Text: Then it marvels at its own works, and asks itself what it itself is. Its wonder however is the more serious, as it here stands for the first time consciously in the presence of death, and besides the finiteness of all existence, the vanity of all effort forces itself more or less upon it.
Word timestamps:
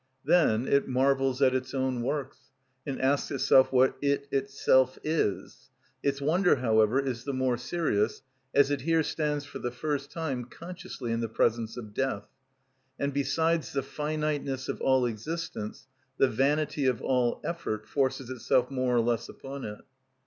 Then 0.25 0.67
it 0.67 0.87
marvels 0.87 1.43
at 1.43 1.53
its 1.53 1.75
own 1.75 2.01
works, 2.01 2.49
and 2.87 2.99
asks 2.99 3.29
itself 3.29 3.71
what 3.71 3.95
it 4.01 4.27
itself 4.31 4.97
is. 5.03 5.69
Its 6.01 6.19
wonder 6.19 6.55
however 6.55 6.99
is 6.99 7.23
the 7.23 7.33
more 7.35 7.55
serious, 7.55 8.23
as 8.51 8.71
it 8.71 8.81
here 8.81 9.03
stands 9.03 9.45
for 9.45 9.59
the 9.59 9.69
first 9.69 10.09
time 10.09 10.45
consciously 10.45 11.11
in 11.11 11.19
the 11.19 11.29
presence 11.29 11.77
of 11.77 11.93
death, 11.93 12.25
and 12.99 13.13
besides 13.13 13.73
the 13.73 13.83
finiteness 13.83 14.67
of 14.67 14.81
all 14.81 15.05
existence, 15.05 15.85
the 16.17 16.27
vanity 16.27 16.87
of 16.87 17.03
all 17.03 17.39
effort 17.43 17.87
forces 17.87 18.31
itself 18.31 18.71
more 18.71 18.95
or 18.95 19.01
less 19.01 19.29
upon 19.29 19.63
it. 19.63 19.81